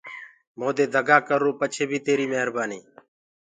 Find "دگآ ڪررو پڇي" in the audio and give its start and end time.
0.93-1.83